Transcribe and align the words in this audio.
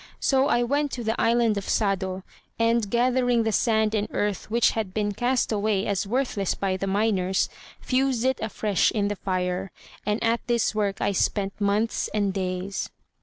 So 0.19 0.47
I 0.47 0.63
went 0.63 0.89
to 0.93 1.03
the 1.03 1.15
island 1.21 1.59
of 1.59 1.69
Sado, 1.69 2.23
and 2.57 2.89
gathering 2.89 3.43
the 3.43 3.51
sand 3.51 3.93
and 3.93 4.07
earth 4.09 4.49
which 4.49 4.71
had 4.71 4.95
been 4.95 5.11
cast 5.11 5.51
away 5.51 5.85
as 5.85 6.07
worthless 6.07 6.55
by 6.55 6.75
the 6.75 6.87
miners, 6.87 7.49
fused 7.79 8.25
it 8.25 8.39
afresh 8.41 8.89
in 8.89 9.09
the 9.09 9.15
fire; 9.15 9.69
and 10.03 10.17
at 10.23 10.41
this 10.47 10.73
work 10.73 11.01
I 11.01 11.11
spent 11.11 11.61
months 11.61 12.09
and 12.15 12.33
days." 12.33 12.89